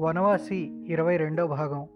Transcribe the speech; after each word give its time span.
వనవాసి 0.00 0.84
ఇరవై 0.92 1.16
రెండో 1.16 1.46
భాగం. 1.46 1.86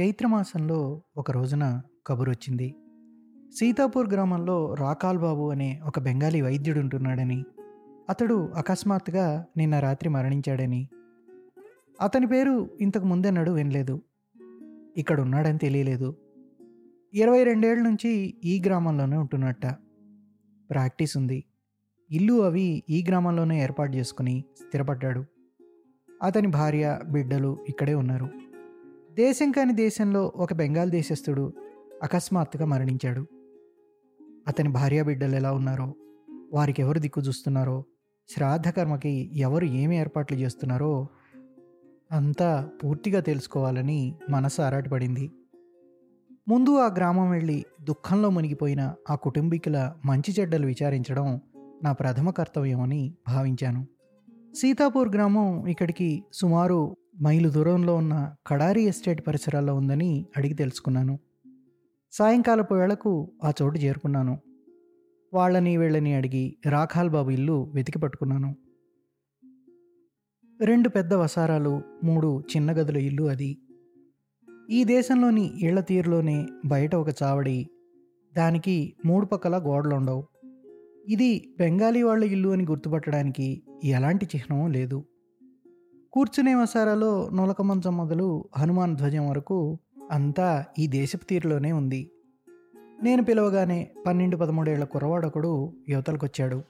చైత్రమాసంలో 0.00 1.02
ఒక 1.16 1.30
రోజున 1.30 1.82
కబురొచ్చింది. 2.06 2.74
సీతాపూర్ 3.58 4.12
గ్రామంలో 4.12 4.74
రాకాల్ 4.74 5.18
బాబు 5.18 5.50
అనే 5.50 5.80
ఒక 5.86 5.98
బెంగాలీ 5.98 6.40
వైద్యుడు 6.40 6.78
ఉంటున్నాడని 6.78 7.44
అతడు 8.10 8.48
అకస్మాత్తుగా 8.48 9.46
నిన్న 9.56 9.78
రాత్రి 9.78 10.10
మరణించాడని. 10.10 10.88
అతని 12.00 12.26
పేరు 12.26 12.70
ఇంతకు 12.80 13.04
ముందెన్నడూ 13.04 13.52
వినలేదు. 13.52 14.02
ఇక్కడ 14.96 15.20
ఉన్నాడని 15.20 15.58
తెలియలేదు. 15.58 16.16
ఇరవై 17.14 17.44
రెండేళ్ళ 17.44 17.82
నుంచి 17.82 18.34
ఈ 18.44 18.62
గ్రామంలోనే 18.66 19.16
ఉంటున్నట్ట. 19.16 19.66
ప్రాక్టీస్ 20.70 21.16
ఉంది. 21.16 21.44
ఇల్లు 22.10 22.42
అవి 22.42 22.82
ఈ 22.90 23.04
గ్రామంలోనే 23.08 23.62
ఏర్పాటు 23.62 23.92
చేసుకుని 23.92 24.44
స్థిరపడ్డాడు. 24.56 25.24
అతని 26.22 26.46
భార్య 26.46 27.00
బిడ్డలు 27.10 27.56
ఇక్కడే 27.68 27.94
ఉన్నారు. 27.94 28.28
దేశం 29.14 29.50
కాని 29.50 29.72
దేశంలో 29.72 30.32
ఒక 30.36 30.52
బెంగాల్ 30.52 30.90
దేశస్థుడు 30.90 31.52
అకస్మాత్తుగా 32.02 32.64
మరణించాడు. 32.64 33.26
అతని 34.48 34.68
భార్య 34.68 35.02
బిడ్డలు 35.02 35.36
ఎలా 35.36 35.52
ఉన్నారో 35.52 35.94
వారికి 36.52 36.82
ఎవరు 36.82 36.98
దిక్కు 36.98 37.20
చూస్తున్నారో 37.20 37.84
శ్రాద్ధకర్మకి 38.28 39.30
ఎవరు 39.38 39.64
ఏమి 39.64 39.96
ఏర్పాట్లు 39.96 40.36
చేస్తున్నారో 40.36 41.06
అంతా 42.12 42.70
పూర్తిగా 42.84 43.20
తెలుసుకోవాలని 43.20 44.14
మనసు 44.30 44.62
ఆరాటపడింది. 44.62 45.30
ముందు 46.48 46.78
ఆ 46.78 46.94
గ్రామం 46.94 47.30
వెళ్ళి 47.30 47.64
దుఃఖంలో 47.82 48.30
మునిగిపోయిన 48.30 48.94
ఆ 49.10 49.14
కుటుంబీకుల 49.14 49.94
మంచి 50.04 50.34
చెడ్డలు 50.40 50.66
విచారించడం 50.66 51.40
నా 51.82 51.92
ప్రథమ 51.92 52.30
కర్తవ్యమని 52.30 53.14
భావించాను. 53.28 53.86
సీతాపూర్ 54.54 55.08
గ్రామం 55.08 55.66
ఇక్కడికి 55.66 56.24
సుమారు 56.32 56.96
మైలు 57.22 57.48
దూరంలో 57.48 57.96
ఉన్న 57.96 58.34
కడారి 58.46 58.82
ఎస్టేట్ 58.82 59.26
పరిసరాల్లో 59.26 59.74
ఉందని 59.74 60.26
అడిగి 60.36 60.54
తెలుసుకున్నాను. 60.54 61.18
సాయంకాలపు 62.12 62.74
వేళకు 62.74 63.32
ఆ 63.44 63.52
చోటు 63.62 63.78
చేరుకున్నాను. 63.78 64.38
వాళ్ళని 65.34 65.76
వీళ్ళని 65.76 66.14
అడిగి 66.14 66.56
రాఖాల్ 66.66 67.10
బాబు 67.10 67.30
ఇల్లు 67.30 67.72
వెతికి 67.74 67.98
పట్టుకున్నాను. 67.98 68.56
రెండు 70.60 70.88
పెద్ద 70.88 71.14
వసారాలు 71.14 71.82
మూడు 72.04 72.42
చిన్న 72.56 72.72
గదుల 72.72 72.96
ఇల్లు 72.96 73.22
అది. 73.22 73.58
ఈ 74.70 74.84
దేశంలోని 74.84 75.50
ఇళ్ళ 75.60 75.80
తీరులోనే 75.80 76.46
బయట 76.66 76.94
ఒక 76.94 77.06
చావడి 77.22 77.68
దానికి 78.36 78.94
మూడు 79.06 79.26
పక్కల 79.26 79.62
గోడలుండవు. 79.66 80.24
ఇది 81.08 81.54
బెంగాలీ 81.58 82.02
వాళ్ళ 82.02 82.24
ఇల్లు 82.24 82.48
అని 82.48 82.64
గుర్తుపట్టడానికి 82.64 83.62
ఎలాంటి 83.84 84.26
చిహ్నం 84.36 84.72
లేదు. 84.72 85.04
కూర్చునే 86.12 86.54
వసారాలో 86.54 87.30
నొలక 87.34 87.62
మంచం 87.62 87.96
మొదలు 87.96 88.48
హనుమాన్ 88.58 88.96
ధ్వజం 88.96 89.30
వరకు 89.30 89.78
అంతా 90.10 90.64
ఈ 90.78 90.86
దేశపు 90.86 91.24
తీరులోనే 91.24 91.72
ఉంది. 91.72 92.10
నేను 93.02 93.24
పిలవగానే 93.24 93.90
పన్నెండు 94.06 94.36
పదమూడేళ్ళ 94.36 94.84
కుర్రవాడొకడు 94.84 95.72
యువతలకొచ్చాడు. 95.88 96.62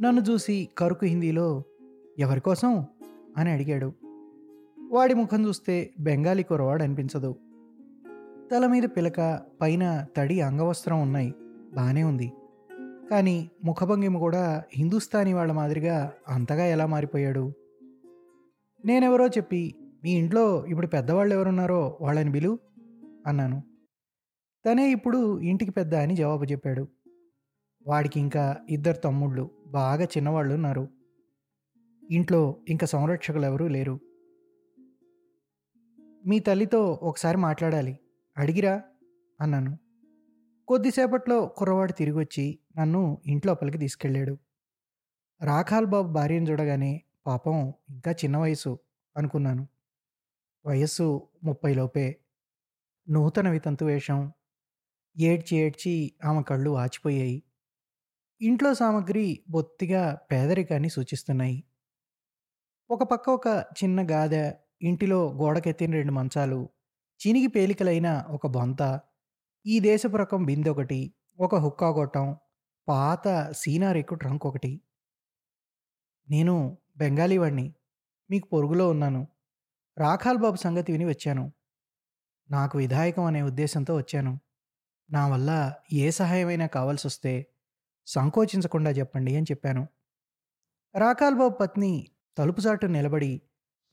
నన్ను 0.00 0.20
చూసి 0.20 0.68
కరుకు 0.78 1.06
హిందీలో 1.06 1.62
ఎవరి 2.18 2.40
కోసం 2.40 2.84
అని 3.36 3.50
అడిగాడు. 3.50 3.92
వాడి 4.90 5.14
ముఖం 5.14 5.46
చూస్తే 5.46 5.94
బెంగాలీ 6.00 6.42
కురవాడు 6.42 6.82
అనిపించదు. 6.82 7.36
తల 8.52 8.66
మీద 8.66 8.82
పిలక 8.82 9.42
పైన 9.60 10.06
తడి 10.16 10.40
అంగవస్త్రం 10.40 11.02
ఉన్నాయి. 11.02 11.34
బాగానే 11.74 12.02
ఉంది. 12.02 12.32
కానీ 13.10 13.50
ముఖభంగిమ 13.64 14.18
కూడా 14.18 14.64
హిందుస్థానీ 14.72 15.32
వాళ్ళ 15.32 15.52
మాదిరిగా 15.52 16.12
అంతగా 16.28 16.64
ఎలా 16.64 16.86
మారిపోయాడు? 16.86 17.52
నేనెవరో 18.84 19.26
చెప్పి 19.26 19.74
మీ 20.04 20.10
ఇంట్లో 20.10 20.66
ఇప్పుడు 20.66 20.86
పెద్దవాళ్ళు 20.86 21.34
ఎవరున్నారో 21.34 21.98
వాళ్ళని 22.00 22.30
బిలు 22.30 22.58
అన్నాను. 23.26 23.62
తనే 24.66 24.90
ఇప్పుడు 24.90 25.40
ఇంటికి 25.40 25.70
పెద్ద 25.70 25.94
అని 25.94 26.16
జవాబు 26.16 26.44
చెప్పాడు. 26.44 26.88
వాడికి 27.86 28.20
ఇంకా 28.20 28.56
ఇద్దరు 28.70 28.96
తమ్ముళ్ళు 28.96 29.50
బాగా 29.66 30.04
చిన్నవాళ్ళు 30.04 30.54
ఉన్నారు. 30.54 30.88
ఇంట్లో 32.10 32.56
ఇంకా 32.68 32.86
సంరక్షకులు 32.86 33.44
ఎవరూ 33.44 33.68
లేరు. 33.68 34.00
మీ 36.28 36.38
తల్లితో 36.38 36.92
ఒకసారి 37.02 37.36
మాట్లాడాలి. 37.36 37.98
అడిగిరా? 38.36 38.82
అన్నాను. 39.40 39.78
కొద్దిసేపట్లో 40.68 41.46
కుర్రవాడు 41.46 41.92
తిరిగి 41.92 42.16
వచ్చి 42.16 42.58
నన్ను 42.76 43.22
ఇంట్లోపలికి 43.26 43.78
తీసుకెళ్ళాడు. 43.78 44.38
రాఖాల్ 45.42 45.86
బాబు 45.86 46.12
భార్యను 46.12 46.50
చూడగానే 46.50 47.04
పాపం 47.26 47.72
ఇంకా 47.90 48.10
చిన్న 48.10 48.36
వయసు 48.36 48.78
అనుకున్నాను. 49.16 49.68
వయస్సు 50.66 51.28
ముప్పై 51.44 51.74
లోపే. 51.74 52.20
నూతన 53.10 53.48
వితంతు 53.50 53.84
వేషం. 53.84 54.32
ఏడ్చి 55.18 55.56
ఏడ్చి 55.56 56.14
ఆమె 56.24 56.42
కళ్ళు 56.42 56.70
వాచిపోయాయి. 56.70 57.42
ఇంట్లో 58.40 58.74
సామాగ్రి 58.74 59.44
బొత్తిగా 59.50 60.14
పేదరికాన్ని 60.14 60.90
సూచిస్తున్నాయి. 60.90 61.64
ఒక 62.90 63.02
పక్క 63.02 63.30
ఒక 63.30 63.64
చిన్న 63.84 64.10
గాదె 64.10 64.52
ఇంటిలో 64.82 65.32
గోడకెత్తిన 65.32 65.92
రెండు 65.92 66.12
మంచాలు 66.12 66.68
చినిగి 67.26 67.46
పేలికలైన 67.46 68.24
ఒక 68.30 68.46
బొంత 68.46 69.00
ఈ 69.66 69.80
దేశపు 69.80 70.16
రకం 70.16 70.44
బిందె 70.44 70.70
ఒకటి 70.70 71.14
ఒక 71.38 71.54
హుక్కా 71.54 71.88
గొట్టం 71.88 72.36
పాత 72.88 73.50
సీనారెక్కు 73.50 74.14
ట్రంక్ 74.14 74.46
ఒకటి 74.46 74.80
నేను 76.30 76.78
బెంగాలీ 76.96 77.38
మీకు 78.30 78.48
పొరుగులో 78.48 78.90
ఉన్నాను. 78.90 79.26
రాఖాల్ 79.98 80.38
బాబు 80.38 80.56
సంగతి 80.56 80.92
విని 80.92 81.04
వచ్చాను. 81.04 81.52
నాకు 82.50 82.78
విధాయకం 82.78 83.24
అనే 83.24 83.42
ఉద్దేశంతో 83.42 83.96
వచ్చాను. 83.96 84.40
నా 85.10 85.28
వల్ల 85.28 85.74
ఏ 85.92 86.10
సహాయమైనా 86.10 86.66
కావాల్సి 86.66 87.06
వస్తే 87.06 87.46
సంకోచించకుండా 88.06 88.90
చెప్పండి 88.90 89.36
అని 89.36 89.46
చెప్పాను. 89.50 89.88
రాఖాల్ 90.98 91.34
బాబు 91.34 91.54
పత్ని 91.56 92.08
తలుపు 92.38 92.60
చాటు 92.60 92.86
నిలబడి 92.86 93.42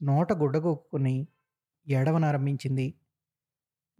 నోట 0.03 0.33
గుడ్డగొక్కుని 0.33 1.27
ఏడవనారంభించింది. 1.87 2.93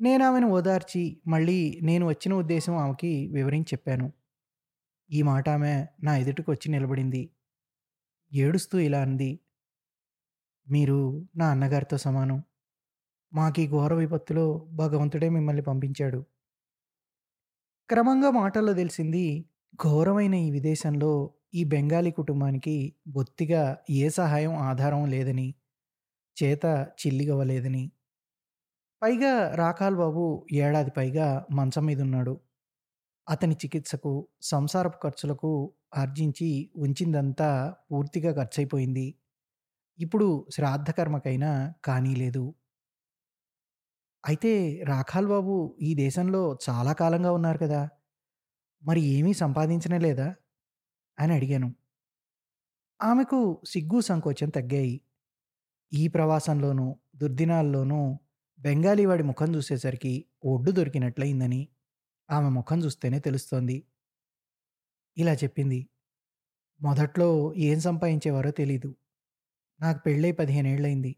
నేను 0.02 0.26
ఆమెను 0.26 0.48
ఓదార్చి 0.48 1.22
మళ్ళీ 1.28 1.80
నేను 1.84 2.08
వచ్చిన 2.08 2.34
ఉద్దేశం 2.34 2.76
ఆమెకి 2.76 3.28
వివరించి 3.34 3.66
చెప్పాను. 3.74 4.14
ఈ 5.12 5.22
మాట 5.22 5.50
ఆమె 5.50 5.88
నా 6.04 6.18
ఎదుటికి 6.18 6.52
వచ్చి 6.52 6.72
నిలబడింది. 6.72 7.30
ఏడుస్తూ 8.34 8.80
ఇలా 8.80 9.02
అంది. 9.02 9.40
మీరు 10.72 11.28
నా 11.36 11.52
అన్నగారితో 11.52 11.98
సమానం. 11.98 12.44
మాకు 13.34 13.62
ఈ 13.62 13.68
ఘోర 13.68 13.94
విపత్తులో 13.94 14.68
భగవంతుడే 14.74 15.30
మిమ్మల్ని 15.30 15.62
పంపించాడు. 15.62 16.26
క్రమంగా 17.90 18.32
మాటల్లో 18.32 18.74
తెలిసింది 18.74 19.46
ఘోరమైన 19.76 20.34
ఈ 20.34 20.52
విదేశంలో 20.52 21.34
ఈ 21.54 21.64
బెంగాలీ 21.64 22.12
కుటుంబానికి 22.12 22.94
బొత్తిగా 23.08 23.78
ఏ 23.90 24.10
సహాయం 24.10 24.56
ఆధారం 24.56 25.06
లేదని. 25.06 25.56
చేత 26.38 26.66
చిల్లిగవ్వలేదని. 27.00 27.86
పైగా 29.02 29.32
రాకాల్ 29.56 29.98
బాబు 29.98 30.24
ఏడాది 30.58 30.92
పైగా 30.96 31.26
మంచం 31.52 31.84
మీద 31.88 32.00
ఉన్నాడు 32.02 32.34
అతని 33.28 33.56
చికిత్సకు 33.62 34.14
సంసారపు 34.46 35.00
ఖర్చులకు 35.04 35.52
ఆర్జించి 35.98 36.50
ఉంచిందంతా 36.86 37.50
పూర్తిగా 37.90 38.32
ఖర్చయిపోయింది 38.40 39.08
ఇప్పుడు 40.00 40.28
శ్రాద్ధకర్మకైనా 40.56 41.52
కానీ 41.88 42.14
లేదు. 42.24 42.46
అయితే 44.24 44.52
రాఖాల్ 44.90 45.28
బాబు 45.28 45.56
ఈ 45.82 45.92
దేశంలో 45.98 46.44
చాలా 46.66 46.94
కాలంగా 47.02 47.32
ఉన్నారు 47.32 47.60
కదా! 47.62 47.82
మరి 48.84 49.02
ఏమీ 49.16 49.34
సంపాదించనే 49.42 50.00
లేదా? 50.00 50.28
అని 51.18 51.34
అడిగాను. 51.38 51.70
ఆమెకు 53.00 53.40
సిగ్గు 53.66 54.00
సంకోచం 54.08 54.50
తగ్గాయి. 54.50 54.96
ఈ 55.96 56.08
ప్రవాసంలోనూ 56.08 56.96
దుర్దినాల్లోనూ 57.16 58.20
బెంగాలీ 58.60 59.06
వాడి 59.06 59.24
ముఖం 59.24 59.56
చూసేసరికి 59.56 60.26
ఒడ్డు 60.46 60.72
దొరికినట్లయిందని 60.72 61.68
ఆమె 62.32 62.50
ముఖం 62.50 62.80
చూస్తేనే 62.84 63.20
తెలుస్తోంది. 63.20 63.84
ఇలా 65.18 65.34
చెప్పింది. 65.34 65.80
మొదట్లో 66.82 67.54
ఏం 67.58 67.80
సంపాదించేవారో 67.80 68.52
తెలీదు. 68.52 68.96
నాకు 69.82 70.00
పెళ్ళై 70.06 70.32
పదిహేనేళ్ళయింది. 70.32 71.16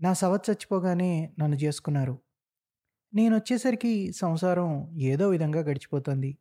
నా 0.00 0.12
సవత్ 0.12 0.50
చచ్చిపోగానే 0.50 1.34
నన్ను 1.38 1.56
చేసుకున్నారు. 1.56 2.18
నేను 3.14 3.34
వచ్చేసరికి 3.36 4.12
సంసారం 4.12 4.98
ఏదో 4.98 5.28
విధంగా 5.28 5.60
గడిచిపోతుంది. 5.60 6.38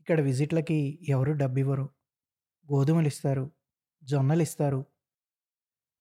ఇక్కడ 0.00 0.20
విజిట్లకి 0.20 0.98
ఎవరు 1.08 1.32
డబ్బివ్వరు. 1.32 1.86
గోధుమలు 2.68 3.06
ఇస్తారు 3.06 3.50
జొన్నలు 4.04 4.42
ఇస్తారు 4.42 4.80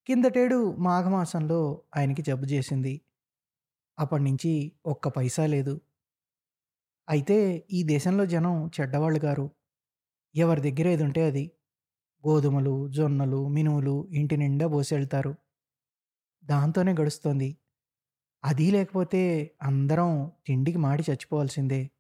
కిందటేడు 0.08 0.76
మాఘమాసంలో 0.76 1.82
ఆయనకి 1.98 2.22
జబ్బు 2.22 2.46
చేసింది 2.46 3.02
అప్పటి 4.00 4.24
నుంచి 4.24 4.72
ఒక్క 4.86 5.08
పైసా 5.08 5.46
లేదు 5.46 5.82
అయితే 7.10 7.68
ఈ 7.72 7.84
దేశంలో 7.84 8.26
జనం 8.26 8.68
చెడ్డవాళ్ళు 8.68 9.20
గారు. 9.20 9.50
ఎవరి 10.36 10.72
దగ్గర 10.72 10.88
ఏది 10.88 11.04
ఉంటే 11.04 11.26
అది. 11.26 11.52
గోధుమలు, 12.28 12.88
జొన్నలు, 12.88 13.48
మినువులు 13.48 14.08
ఇంటి 14.12 14.38
నిండా 14.38 14.68
పోసెళ్తారు. 14.68 15.36
దాంతోనే 16.46 16.92
గడుస్తోంది. 16.94 17.58
అదీ 18.44 18.72
లేకపోతే 18.72 19.52
అందరం 19.62 20.32
తిండికి 20.48 20.78
మాడి 20.78 21.04
చచ్చిపోవాల్సిందే. 21.10 21.92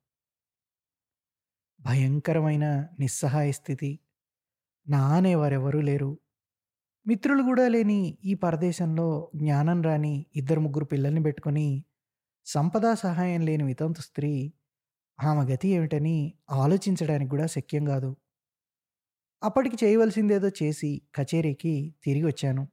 భయంకరమైన 1.79 2.87
నిస్సహాయ 2.99 3.51
స్థితి. 3.51 3.99
నా 4.89 5.17
అనేవారెవరూ 5.17 5.81
లేరు. 5.81 6.17
మిత్రులు 7.05 7.43
కూడా 7.43 7.67
లేని 7.67 8.17
ఈ 8.25 8.33
పరదేశంలో 8.33 9.29
జ్ఞానం 9.35 9.81
రాని 9.81 10.25
ఇద్దరు 10.35 10.59
ముగ్గురు 10.59 10.85
పిల్లల్ని 10.85 11.23
పెట్టుకొని 11.23 11.83
సంపద 12.47 12.93
సహాయం 12.93 13.41
లేని 13.41 13.63
వితంతు 13.63 14.01
స్త్రీ, 14.01 14.53
ఆమె 15.19 15.41
గతి 15.53 15.67
ఏమిటని 15.67 16.33
ఆలోచించడానికి 16.51 17.29
కూడా 17.29 17.45
శక్యం 17.45 17.85
కాదు 17.85 18.11
అప్పటికి 19.41 19.85
చేయవలసిందేదో 19.85 20.49
చేసి 20.63 21.01
కచేరీకి 21.15 21.95
తిరిగొచ్చాను. 22.03 22.63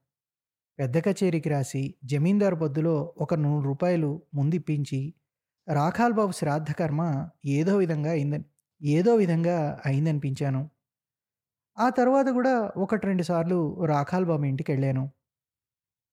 పెద్ద 0.78 0.98
కచేరీకి 0.98 1.48
రాసి 1.48 1.94
జమీందారు 2.04 2.56
బొద్దులో 2.56 3.14
ఒక 3.18 3.34
నూరు 3.34 3.64
రూపాయలు 3.66 4.22
ముందిప్పించి, 4.34 5.00
రాఖాల్ 5.68 6.12
బాబు 6.12 6.32
ఏదో 7.46 7.76
విధంగా 7.76 8.10
అయిందని 8.10 8.44
ఏదో 8.82 9.14
విధంగా 9.14 9.56
అయిందనిపించాను. 9.86 10.62
ఆ 11.78 11.88
తర్వాత 11.88 12.26
కూడా 12.26 12.72
ఒకటి 12.76 13.06
రెండు 13.06 13.22
సార్లు 13.22 13.84
రాఖాల్ 13.84 14.24
బాబు 14.24 14.44
ఇంటికెళ్ళాను. 14.44 15.10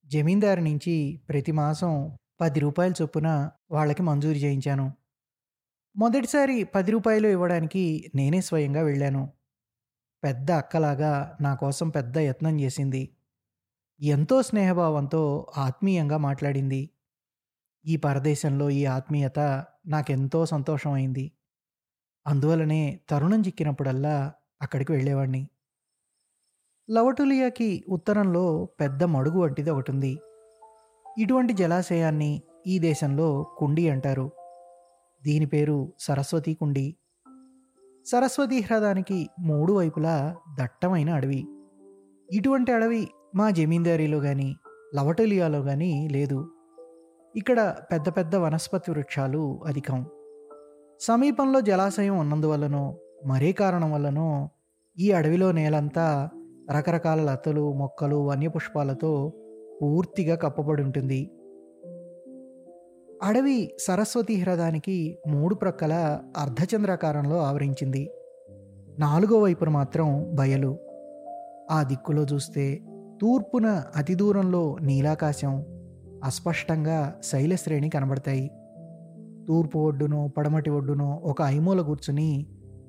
జమీందారు 0.06 0.62
నుంచి 0.62 1.22
ప్రతి 1.30 1.52
మాసం 1.52 2.18
పది 2.42 2.60
రూపాయల 2.60 2.94
చొప్పున 3.02 3.50
వాళ్ళకి 3.72 4.04
మంజూరు 4.04 4.38
చేయించాను. 4.38 4.94
మొదటిసారి 5.96 6.64
పది 6.64 6.92
రూపాయలు 6.92 7.28
ఇవ్వడానికి 7.28 8.12
నేనే 8.16 8.42
స్వయంగా 8.42 8.82
వెళ్ళాను. 8.82 9.34
పెద్ద 10.24 10.52
అక్కలాగా 10.52 11.38
నా 11.42 11.56
కోసం 11.56 11.90
పెద్ద 11.90 12.18
యత్నం 12.18 12.60
చేసింది. 12.60 13.16
ఎంతో 14.02 14.42
స్నేహభావంతో 14.42 15.52
ఆత్మీయంగా 15.58 16.18
మాట్లాడింది. 16.18 16.90
ఈ 17.86 17.98
పరదేశంలో 17.98 18.70
ఈ 18.70 18.86
ఆత్మీయత 18.86 19.66
నాకెంతో 19.88 20.46
సంతోషం 20.46 20.92
అయింది. 20.92 21.32
తరుణం 23.10 23.42
చిక్కినప్పుడల్లా 23.42 24.34
అక్కడికి 24.62 24.92
వెళ్ళేవాడిని 24.92 25.48
లవటులియాకి 26.92 27.84
ఉత్తరంలో 27.90 28.68
పెద్ద 28.80 29.04
మడుగు 29.04 29.40
వంటిది 29.40 29.70
ఒకటుంది. 29.70 30.20
ఇటువంటి 31.18 31.54
జలాశయాన్ని 31.54 32.42
ఈ 32.68 32.80
దేశంలో 32.80 33.44
కుండి 33.58 33.90
అంటారు. 33.90 34.32
దీని 35.24 35.46
పేరు 35.46 35.94
సరస్వతీ 36.00 36.54
కుండి. 36.54 36.96
సరస్వతీ 38.06 38.62
హ్రదానికి 38.62 39.30
మూడు 39.40 39.74
వైపులా 39.74 40.36
దట్టమైన 40.60 41.10
అడవి. 41.10 41.48
ఇటువంటి 42.32 42.72
అడవి 42.72 43.08
మా 43.36 43.50
జమీందారీలో 43.50 44.20
కానీ 44.20 44.56
లవటలియాలో 44.96 45.62
కానీ 45.62 46.10
లేదు. 46.12 46.52
ఇక్కడ 47.36 47.76
పెద్ద 47.92 48.10
పెద్ద 48.10 48.36
వనస్పతి 48.36 48.92
వృక్షాలు 48.92 49.60
అధికం. 49.66 50.06
సమీపంలో 51.00 51.62
జలాశయం 51.62 52.18
ఉన్నందువల్లనో, 52.18 52.98
మరే 53.26 53.52
కారణం 53.52 53.92
వల్లనో 53.92 54.50
ఈ 55.00 55.12
అడవిలో 55.12 55.52
నేలంతా 55.52 56.30
రకరకాల 56.72 57.22
లతలు, 57.22 57.74
మొక్కలు, 57.74 58.16
వన్యపుష్పాలతో 58.16 59.34
పూర్తిగా 59.82 60.36
కప్పబడి 60.36 60.84
ఉంటుంది 60.84 61.32
అడవి 63.24 63.72
సరస్వతి 63.80 64.36
హ్రదానికి 64.36 65.18
మూడు 65.28 65.56
ప్రక్కల 65.56 66.20
అర్ధచంద్రాకారంలో 66.38 67.38
ఆవరించింది. 67.38 68.10
నాలుగో 69.00 69.40
వైపున 69.40 69.70
మాత్రం 69.70 70.32
బయలు. 70.34 70.78
ఆ 71.72 71.84
దిక్కులో 71.84 72.26
చూస్తే 72.34 72.82
తూర్పున 73.22 73.84
అతి 73.96 74.16
దూరంలో 74.16 74.78
నీలాకాశం, 74.82 75.66
అస్పష్టంగా 76.24 77.14
శైలశ్రేణి 77.24 77.90
కనబడతాయి. 77.90 78.52
తూర్పు 79.48 79.80
ఒడ్డునో, 79.80 80.28
పడమటి 80.38 80.70
ఒడ్డునో 80.70 81.22
ఒక 81.24 81.42
ఐమూల 81.42 81.82
కూర్చుని 81.82 82.46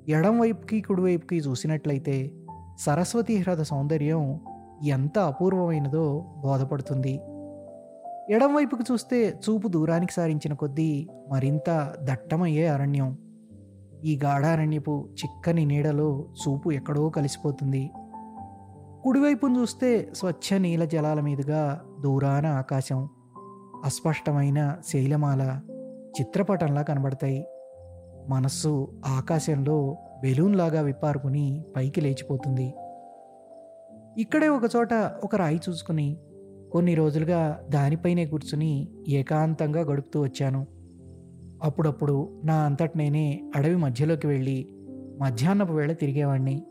ఎడంవైపుకి, 0.09 0.81
కుడివైపుకి 0.81 1.37
చూసినట్లయితే 1.37 2.31
సరస్వతీ 2.77 3.37
హ్రద 3.37 3.61
సౌందర్యం 3.61 4.39
ఎంత 4.83 5.19
అపూర్వమైనదో 5.19 6.33
బోధపడుతుంది. 6.37 7.19
ఎడంవైపుకు 8.33 8.83
చూస్తే 8.91 9.39
చూపు 9.43 9.67
దూరానికి 9.67 10.13
సారించిన 10.13 10.53
కొద్దీ 10.53 11.07
మరింత 11.31 11.93
దట్టమయ్యే 12.03 12.67
అరణ్యం. 12.67 13.17
ఈ 14.03 14.19
గాఢారణ్యపు 14.23 15.09
చిక్కని 15.13 15.65
నీడలో 15.65 16.25
చూపు 16.41 16.71
ఎక్కడో 16.71 17.09
కలిసిపోతుంది. 17.09 17.91
కుడివైపును 19.03 19.59
చూస్తే 19.59 20.09
స్వచ్ఛ 20.15 20.57
నీల 20.57 20.85
జలాల 20.85 21.19
మీదుగా 21.19 21.81
దూరాన 22.01 22.45
ఆకాశం, 22.45 23.09
అస్పష్టమైన 23.85 24.75
శైలమాల 24.87 25.61
చిత్రపటంలా 26.19 26.81
కనబడతాయి. 26.81 27.45
మనస్సు 28.29 28.87
ఆకాశంలో 29.05 29.97
బెలూన్‌లాగా 30.21 30.81
విప్పారుకుని 30.81 31.63
పైకి 31.75 32.01
లేచిపోతుంది. 32.01 32.73
ఇక్కడే 34.21 34.47
ఒకచోట 34.47 34.93
ఒక 35.23 35.35
రాయి 35.35 35.59
చూసుకుని, 35.69 36.17
కొన్ని 36.71 36.95
రోజులుగా 36.95 37.67
దానిపైనే 37.69 38.25
కూర్చుని 38.25 38.87
ఏకాంతంగా 39.07 39.81
గడుపుతూ 39.81 40.21
వచ్చాను. 40.21 40.67
అప్పుడప్పుడు 41.63 42.41
నా 42.45 42.55
అంతట 42.55 42.91
నేనే 42.97 43.51
అడవి 43.55 43.75
మధ్యలోకి 43.75 44.27
వెళ్ళి 44.27 44.67
మధ్యాహ్నపు 45.21 45.73
వేళ 45.73 45.91
తిరిగేవాణ్ణి. 45.91 46.63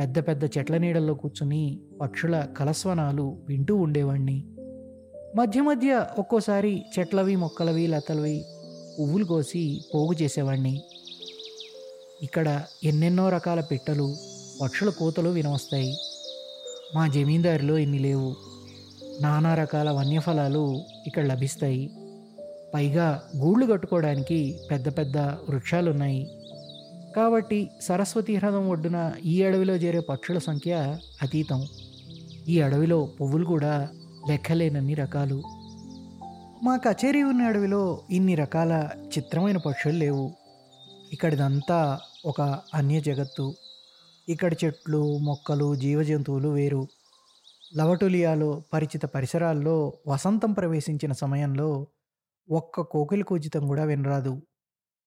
పెద్ద 0.00 0.18
పెద్ద 0.18 0.44
చెట్ల 0.44 0.76
నీడల్లో 0.76 1.14
కూర్చుని 1.14 1.80
పక్షుల 2.00 2.46
కలస్వనాలు 2.58 3.36
వింటూ 3.48 3.76
ఉండేవాణ్ణి. 3.76 4.44
మధ్య 5.36 5.62
మధ్య 5.62 6.06
ఒక్కోసారి 6.18 6.82
చెట్లవి, 6.98 7.36
మొక్కలవి, 7.36 7.86
లతలవి 7.86 8.42
పువ్వులు 9.00 9.24
కోసి 9.24 9.84
పోగు 9.94 10.12
చేసేవాణ్ణి. 10.12 10.82
ఇక్కడ 12.22 12.62
ఎన్నెన్నో 12.84 13.28
రకాల 13.28 13.60
పిట్టలు, 13.60 14.16
పక్షుల 14.62 14.90
కూతలు 14.90 15.28
వినవస్తాయి. 15.28 15.96
మా 16.94 17.08
జమీందారిలో 17.08 17.78
ఇన్ని 17.78 17.98
లేవు. 17.98 18.36
నానా 19.20 19.54
రకాల 19.54 19.90
వన్యఫలాలు 19.90 20.80
ఇక్కడ 21.06 21.26
లభిస్తాయి. 21.26 21.90
పైగా 22.74 23.22
గూళ్ళు 23.36 23.66
కట్టుకోవడానికి 23.66 24.60
పెద్ద 24.70 24.98
పెద్ద 24.98 25.18
వృక్షాలున్నాయి. 25.18 26.30
కాబట్టి 27.16 27.70
సరస్వతి 27.82 28.36
హ్రదం 28.36 28.68
ఒడ్డున 28.68 29.12
ఈ 29.24 29.42
అడవిలో 29.42 29.76
చేరే 29.76 30.00
పక్షుల 30.00 30.38
సంఖ్య 30.38 30.98
అతీతం. 31.22 31.66
ఈ 32.48 32.60
అడవిలో 32.60 33.08
పువ్వులు 33.20 33.44
కూడా 33.44 33.88
లెక్కలేనన్ని 34.28 34.94
రకాలు. 34.94 35.63
మా 36.64 36.76
కచేరీ 36.76 37.22
ఉన్న 37.22 37.42
అడవిలో 37.42 38.06
ఇన్ని 38.10 38.34
రకాల 38.34 38.90
చిత్రమైన 39.06 39.56
పక్షులు 39.56 39.92
లేవు. 39.92 40.36
ఇక్కడిదంతా 41.12 42.00
ఒక 42.24 42.40
అన్య 42.74 43.00
జగత్తు. 43.00 43.54
ఇక్కడ 44.28 44.54
చెట్లు, 44.64 45.18
మొక్కలు, 45.18 45.74
జీవజంతువులు 45.74 46.48
వేరు. 46.48 46.88
లవటులియాలో 47.76 48.62
పరిచిత 48.72 49.02
పరిసరాల్లో 49.04 49.98
వసంతం 50.08 50.52
ప్రవేశించిన 50.52 51.12
సమయంలో 51.12 51.86
ఒక్క 52.50 52.80
కోకిలి 52.80 53.22
కూజితం 53.22 53.66
కూడా 53.66 53.84
వినరాదు. 53.84 54.42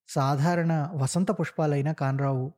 సాధారణ 0.08 0.90
వసంత 0.94 1.32
పుష్పాలైనా 1.32 1.92
కానరావు. 1.92 2.54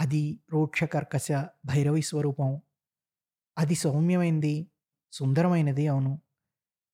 అది 0.00 0.40
రూక్ష 0.52 0.84
కర్కశ 0.84 1.32
భైరవి 1.64 2.02
స్వరూపం. 2.02 2.60
అది 3.58 3.74
సౌమ్యమైంది, 3.74 4.70
సుందరమైనది 5.12 5.88
అవును. 5.88 6.20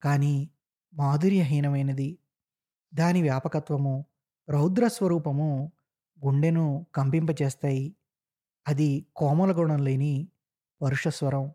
కానీ 0.03 0.51
మాధుర్యహీనమైనది. 0.95 2.19
దాని 2.95 3.23
వ్యాపకత్వము, 3.23 4.07
రౌద్ర 4.49 4.89
స్వరూపము 4.89 5.73
గుండెను 6.27 6.87
కంపింపచేస్తాయి. 6.95 7.97
అది 8.69 9.07
కోమల 9.17 9.53
గుణం 9.59 9.85
లేని 9.85 10.29
పరుష 10.83 11.09
స్వరం. 11.09 11.53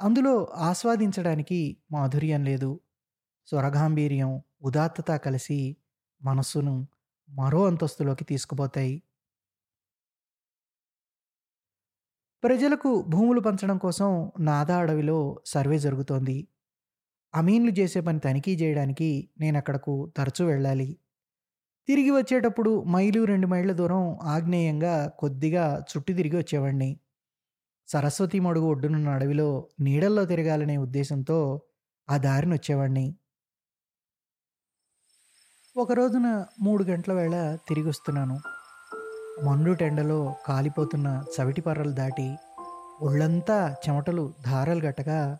అందులో 0.00 0.44
ఆస్వాదించడానికి 0.44 1.76
మాధుర్యం 1.92 2.44
లేదు. 2.44 2.80
స్వరగాంభీర్యం, 3.46 4.42
ఉదాత్తత 4.62 5.16
కలిసి 5.16 5.76
మనస్సును 6.22 6.88
మరో 7.28 7.66
అంతస్తులోకి 7.66 8.24
తీసుకుపోతాయి. 8.24 9.02
ప్రజలకు 12.44 13.02
భూములు 13.02 13.40
పంచడం 13.40 13.78
కోసం 13.78 14.32
నాదా 14.40 14.76
అడవిలో 14.76 15.42
సర్వే 15.46 15.78
జరుగుతోంది. 15.78 16.48
అమీన్లు 17.34 17.70
చేసే 17.70 18.00
పని 18.00 18.18
తనిఖీ 18.18 18.54
చేయడానికి 18.54 19.30
నేను 19.40 19.56
అక్కడకు 19.56 20.12
తరచూ 20.16 20.46
వెళ్ళాలి. 20.46 20.98
తిరిగి 21.88 22.10
వచ్చేటప్పుడు 22.10 22.84
మైలు, 22.84 23.24
రెండు 23.24 23.46
మైళ్ళ 23.46 23.72
దూరం 23.72 24.18
ఆగ్నేయంగా 24.22 25.08
కొద్దిగా 25.18 25.84
చుట్టి 25.90 26.14
తిరిగి 26.14 26.36
వచ్చేవాణ్ణి. 26.36 27.00
సరస్వతి 27.88 28.40
మడుగు 28.40 28.66
ఒడ్డునున్న 28.66 29.08
అడవిలో 29.08 29.68
నీడల్లో 29.80 30.24
తిరగాలనే 30.24 30.76
ఉద్దేశంతో 30.76 31.62
ఆ 32.10 32.16
దారినొచ్చేవాణ్ణి. 32.16 33.16
ఒక 35.76 35.92
రోజున 35.92 36.44
మూడు 36.60 36.84
గంటల 36.84 37.12
వేళ 37.12 37.58
తిరిగి 37.68 37.88
వస్తున్నాను 37.88 38.40
మండు 39.44 39.72
టెండలో 39.72 40.34
కాలిపోతున్న 40.46 41.24
చవిటి 41.34 41.60
పర్రలు 41.60 41.90
దాటి 41.90 42.36
ఒళ్ళంతా 43.00 43.76
చెమటలు 43.88 44.34
ధారలు 44.44 44.80
గట్టగా 44.80 45.38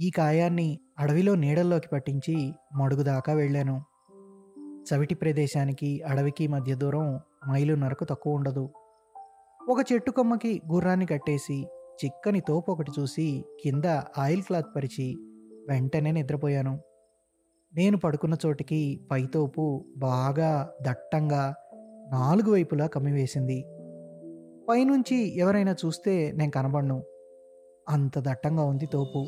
ఈ 0.00 0.10
కాయాన్ని 0.10 0.78
అడవిలో 0.98 1.34
నీడల్లోకి 1.34 1.88
పట్టించి 1.88 2.52
మడుగు 2.74 3.02
దాకా 3.02 3.32
వెళ్ళాను. 3.32 3.82
చవిటి 4.84 5.14
ప్రదేశానికి 5.14 6.02
అడవికి 6.02 6.46
మధ్య 6.46 6.74
దూరం 6.74 7.20
మైలున్నరకు 7.48 8.04
తక్కువ 8.04 8.34
ఉండదు. 8.34 8.70
ఒక 9.68 9.92
చెట్టు 9.92 10.10
కొమ్మకి 10.10 10.62
గుర్రాన్ని 10.72 11.06
కట్టేసి 11.06 11.66
చిక్కని 12.04 12.40
తోపు 12.40 12.72
ఒకటి 12.72 12.92
చూసి 13.00 13.44
కింద 13.64 13.84
ఆయిల్ 14.18 14.42
క్లాత్ 14.42 14.66
పరిచి 14.76 15.16
వెంటనే 15.68 16.12
నిద్రపోయాను. 16.12 16.80
నేను 17.74 17.96
పడుకున్న 17.96 18.36
చోటికి 18.46 19.00
పైతోపు 19.10 19.84
బాగా 19.96 20.70
దట్టంగా 20.82 21.54
నాలుగు 22.10 22.52
వైపులా 22.52 22.86
కమ్మివేసింది 22.86 23.62
పైనుంచి 24.68 25.38
ఎవరైనా 25.38 25.76
చూస్తే 25.86 26.32
నేను 26.32 26.50
కనబడను. 26.50 27.02
అంత 27.88 28.18
దట్టంగా 28.18 28.64
ఉంది 28.64 28.86
తోపు. 28.86 29.26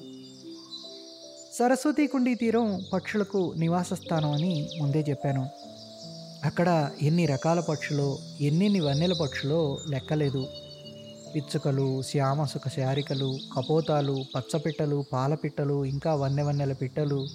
సరస్వతి 1.60 2.06
కుండీ 2.06 2.34
తీరం 2.34 2.84
పక్షులకు 2.92 3.54
నివాస 3.56 3.92
స్థానం 3.92 4.30
అని 4.30 4.68
ముందే 4.80 5.06
చెప్పాను. 5.08 5.46
అక్కడ 6.44 6.90
ఎన్ని 7.02 7.26
రకాల 7.26 7.60
పక్షులో 7.60 8.18
ఎన్నెన్ని 8.40 8.80
వన్నెల 8.80 9.12
పక్షులో 9.20 9.78
లెక్కలేదు. 9.88 10.46
పిచ్చుకలు 11.34 12.02
శ్యామసుఖ 12.02 12.68
శారికలు 12.76 13.38
కపోతాలు 13.56 14.24
పచ్చపిట్టలు 14.36 15.04
పాలపిట్టలు 15.12 15.84
ఇంకా 15.84 16.14
వన్నె 16.14 16.42
వన్నెల 16.42 16.72
పిట్టలు 16.72 17.26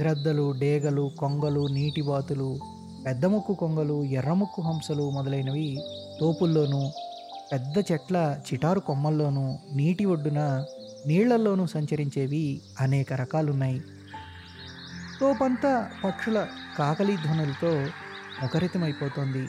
గ్రద్దలు 0.00 0.54
డేగలు 0.60 1.10
కొంగలు 1.18 1.66
నీటిబాతులు 1.66 2.60
పెద్దముక్కు 3.06 3.54
కొంగలు 3.54 4.04
ఎర్రముక్కు 4.04 4.62
హంసలు 4.62 5.10
మొదలైనవి 5.10 5.78
తోపుల్లోనూ 6.20 6.90
పెద్ద 7.52 7.92
చెట్ల 7.92 8.40
చిటారు 8.52 8.80
కొమ్మల్లోనూ 8.80 9.58
నీటి 9.72 10.04
ఒడ్డున 10.04 10.64
నీళ్ళల్లోనూ 11.08 11.66
సంచరించేవి 11.66 12.60
అనేక 12.80 13.12
రకాలున్నాయి. 13.12 13.84
తోపంతా 15.20 15.90
పక్షుల 16.04 16.46
కాకలి 16.78 17.16
ధ్వనులతో 17.16 17.86
ముఖరితమైపోతోంది. 18.42 19.48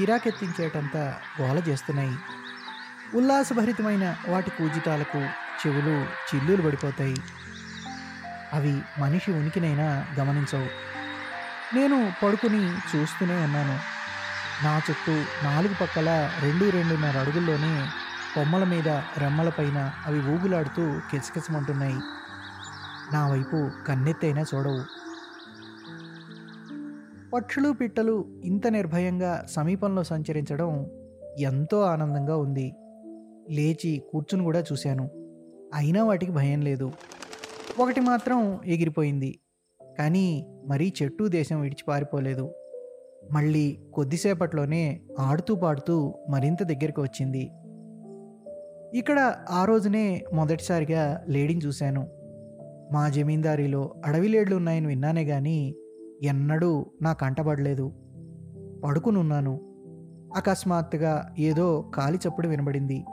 చిరాకెత్తించేటంత 0.00 0.96
గోల 1.40 1.58
చేస్తున్నాయి. 1.58 2.16
ఉల్లాసభరితమైన 3.14 4.16
వాటి 4.28 4.50
కూజితాలకు 4.50 5.18
చెవులు 5.66 6.02
చిల్లులు 6.02 6.62
పడిపోతాయి. 6.62 7.16
అవి 8.52 8.82
మనిషి 8.98 9.32
ఉనికినైనా 9.32 10.06
గమనించవు. 10.20 10.68
నేను 11.74 12.12
పడుకుని 12.22 12.70
చూస్తూనే 12.72 13.34
ఉన్నాను. 13.34 13.78
నా 14.64 14.80
చుట్టూ 14.90 15.12
నాలుగు 15.42 15.74
పక్కల 15.74 16.30
రెండు 16.42 16.70
రెండున్నర 16.70 17.18
అడుగుల్లోనే 17.18 17.86
కొమ్మల 18.34 18.64
మీద 18.64 18.88
రెమ్మలపైన 18.88 19.90
అవి 20.06 20.18
ఊగులాడుతూ 20.18 21.00
కిచకిచమంటున్నాయి. 21.10 21.94
నా 23.12 23.28
వైపు 23.28 23.70
కన్నెత్తైనా 23.86 24.44
చూడవు. 24.54 24.80
పక్షులు 27.32 27.72
పిట్టలు 27.72 28.24
ఇంత 28.44 28.66
నిర్భయంగా 28.66 29.46
సమీపంలో 29.50 30.02
సంచరించడం 30.02 30.90
ఎంతో 31.38 31.80
ఆనందంగా 31.80 32.36
ఉంది. 32.36 32.74
లేచి 33.50 34.02
కూర్చుని 34.12 34.44
కూడా 34.44 34.60
చూశాను. 34.60 35.10
అయినా 35.74 36.04
వాటికి 36.04 36.32
భయం 36.32 36.60
లేదు. 36.60 36.92
ఒకటి 37.80 38.00
మాత్రం 38.00 38.60
ఎగిరిపోయింది. 38.64 39.38
కానీ 39.98 40.46
మరీ 40.66 40.92
చెట్టు 41.02 41.28
దేశం 41.28 41.60
విడిచి 41.60 41.84
పారిపోలేదు. 41.88 42.54
మళ్ళీ 43.32 43.78
కొద్దిసేపట్లోనే 43.94 45.00
ఆడుతూ 45.20 45.54
పాడుతూ 45.54 46.14
మరింత 46.30 46.62
దగ్గరికి 46.62 47.00
వచ్చింది. 47.00 47.50
ఇక్కడ 48.94 49.34
ఆ 49.50 49.64
రోజునే 49.64 50.24
మొదటిసారిగా 50.34 51.24
లేడీని 51.28 51.60
చూశాను. 51.60 52.06
మా 52.92 53.08
జమీందారీలో 53.08 53.94
అడవి 54.06 54.28
లేడ్లు 54.28 54.56
ఉన్నాయని 54.56 54.86
విన్నానే 54.86 55.24
కానీ 55.24 55.74
ఎన్నడూ 56.22 56.86
నా 57.02 57.12
కంటబడలేదు 57.12 57.92
పడుకునున్నాను 58.84 59.60
అకస్మాత్తుగా 60.36 61.34
ఏదో 61.38 61.90
కాలి 61.94 62.18
చప్పుడు 62.28 62.48
వినబడింది. 62.48 63.04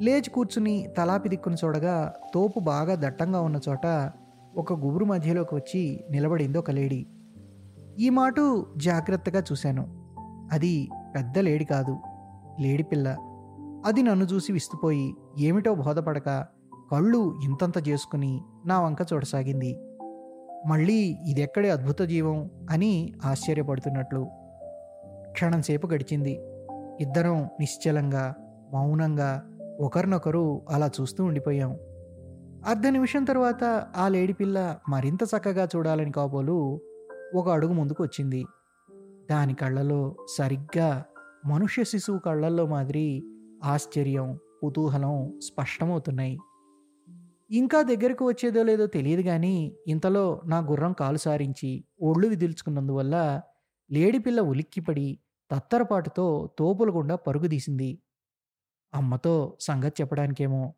లేచి 0.00 0.30
కూర్చుని 0.30 0.86
తలాపి 0.98 1.28
దిక్కును 1.28 1.56
చూడగా 1.64 2.14
తోపు 2.34 2.60
బాగా 2.60 2.94
దట్టంగా 2.94 3.40
ఉన్న 3.40 3.60
చోట 3.68 4.12
ఒక 4.56 4.72
గుబురు 4.72 5.04
మధ్యలోకి 5.04 5.54
వచ్చి 5.54 6.04
నిలబడింది 6.10 6.58
ఒక 6.58 6.70
లేడీ. 6.70 7.06
ఈ 7.98 8.10
మాట 8.10 8.34
జాగ్రత్తగా 8.76 9.40
చూశాను. 9.40 9.86
అది 10.52 10.88
పెద్ద 11.14 11.38
లేడి 11.38 11.64
కాదు. 11.64 11.98
లేడి 12.60 12.82
పిల్ల. 12.82 13.16
అది 13.86 14.02
నన్ను 14.02 14.24
చూసి 14.24 14.52
విస్తుపోయి 14.52 15.14
ఏమిటో 15.38 15.74
బోధపడక 15.74 16.46
కళ్ళు 16.92 17.40
ఇంతంత 17.44 17.88
చేసుకుని 17.88 18.40
నా 18.66 18.80
వంక 18.80 18.96
చూడసాగింది. 19.12 19.78
మళ్ళీ 20.66 21.18
ఇదెక్కడే 21.26 21.70
అద్భుత 21.70 22.00
జీవం? 22.00 22.50
అని 22.70 23.12
ఆశ్చర్యపడుతున్నట్లు. 23.24 24.28
క్షణంసేపు 25.32 25.86
గడిచింది. 25.86 26.40
ఇద్దరం 27.00 27.48
నిశ్చలంగా 27.60 28.34
మౌనంగా 28.72 29.58
ఒకరినొకరు 29.80 30.62
అలా 30.70 30.90
చూస్తూ 31.00 31.24
ఉండిపోయాం. 31.24 31.70
అర్ధ 32.66 32.86
నిమిషం 32.86 33.24
తర్వాత 33.24 33.64
ఆ 33.96 34.08
లేడి 34.08 34.32
పిల్ల 34.32 34.76
మరింత 34.88 35.22
చక్కగా 35.22 35.68
చూడాలని 35.76 36.12
కాబోలు 36.12 36.80
ఒక 37.34 37.48
అడుగు 37.48 37.72
ముందుకు 37.72 38.02
వచ్చింది. 38.02 38.44
దాని 39.30 39.54
కళ్ళలో 39.54 40.14
సరిగ్గా 40.38 41.04
మనుష్య 41.46 41.84
శిశువు 41.84 42.18
కళ్ళల్లో 42.18 42.66
మాదిరి 42.66 43.24
ఆశ్చర్యం 43.64 44.38
కుతూహలం 44.62 45.40
స్పష్టమవుతున్నాయి. 45.40 46.38
ఇంకా 47.50 47.82
దగ్గరకు 47.82 48.28
వచ్చేదో 48.28 48.62
లేదో 48.62 48.86
తెలియదు 48.86 49.22
కానీ 49.22 49.76
ఇంతలో 49.86 50.42
నా 50.46 50.58
గుర్రం 50.58 50.92
కాలు 50.92 51.16
సారించి 51.16 51.84
ఒళ్ళు 52.02 52.28
విదిల్చుకున్నందువల్ల 52.28 53.42
లేడిపిల్ల 53.90 54.40
ఉలిక్కిపడి 54.40 55.18
తత్తరపాటుతో 55.50 56.50
తోపుల 56.58 56.90
గుండా 56.90 57.16
పరుగు 57.16 57.46
తీసింది. 57.46 57.98
అమ్మతో 58.94 59.56
సంగతి 59.60 60.02
చెప్పడానికేమో. 60.02 60.74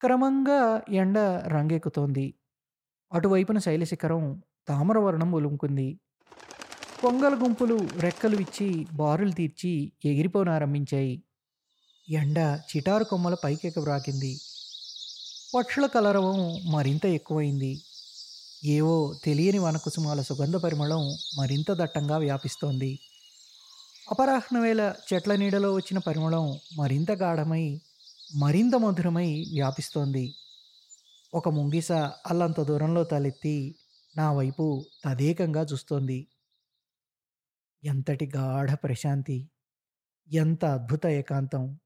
క్రమంగా 0.00 0.82
ఎండ 0.88 1.18
రంగెక్కుతోంది. 1.46 2.34
అటువైపున 3.12 3.58
శైలశిఖరం 3.58 4.42
తామరవర్ణం 4.68 5.32
ఒలుముకుంది 5.32 6.00
కొంగల 7.02 7.34
గుంపులు 7.34 7.88
రెక్కలు 8.00 8.36
ఇచ్చి 8.40 8.86
బారులు 8.92 9.30
తీర్చి 9.30 9.92
ఎగిరిపోనారంభించాయి 10.04 11.22
ఎండ 12.08 12.38
చిటారు 12.70 13.04
కొమ్మల 13.04 13.34
పైకెక్కబ్రాకింది 13.34 14.40
పక్షుల 15.54 15.86
కలరవం 15.86 16.62
మరింత 16.72 17.06
ఎక్కువైంది. 17.06 17.80
ఏవో 18.64 19.14
తెలియని 19.24 19.58
వనకుసుమాల 19.58 20.22
సుగంధ 20.22 20.56
పరిమళం 20.56 21.02
మరింత 21.38 21.72
దట్టంగా 21.72 22.16
వ్యాపిస్తోంది. 22.16 22.98
అపరాహ్న 24.10 24.58
వేళ 24.58 24.94
చెట్ల 25.12 25.34
నీడలో 25.34 25.74
వచ్చిన 25.74 25.98
పరిమళం 25.98 26.58
మరింత 26.76 27.10
గాఢమై 27.12 27.80
మరింత 28.36 28.74
మధురమై 28.74 29.44
వ్యాపిస్తోంది. 29.52 30.34
ఒక 31.34 31.48
ముంగిస 31.48 31.92
అల్లంత 32.26 32.60
దూరంలో 32.60 33.04
తలెత్తి 33.04 33.74
నా 34.16 34.32
వైపు 34.32 34.84
తదేకంగా 35.04 35.62
చూస్తోంది. 35.62 36.26
ఎంతటి 37.84 38.30
గాఢ 38.36 38.74
ప్రశాంతి 38.74 39.50
ఎంత 40.32 40.64
అద్భుత 40.64 41.06
ఏకాంతం. 41.06 41.78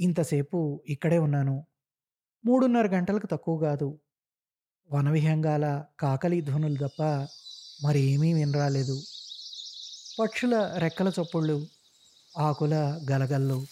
ఇంతసేపు 0.00 0.82
ఇక్కడే 0.86 1.18
ఉన్నాను. 1.18 1.66
మూడున్నర 2.44 2.86
గంటలకు 2.86 3.26
తక్కువ 3.26 3.58
కాదు. 3.58 3.98
వనవిహంగాల 4.90 5.84
కాకలి 6.00 6.40
ధ్వనులు 6.40 6.88
తప్ప 6.88 7.02
మరేమీ 7.84 8.32
వినరాలేదు. 8.32 9.02
పక్షుల 10.18 10.74
రెక్కల 10.78 11.08
చప్పుళ్ళు 11.08 11.66
ఆకుల 12.38 12.74
గలగల్లు 13.10 13.66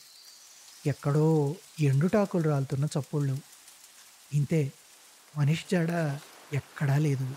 ఎక్కడో 0.87 1.57
ఎండుటాకులు 1.81 2.43
రాలుతున్న 2.43 2.85
చప్పుళ్ళు. 2.85 3.39
ఇంతే 4.33 4.73
మనిషి 5.37 5.65
జాడ 5.73 6.21
ఎక్కడా 6.53 6.99
లేదు. 6.99 7.35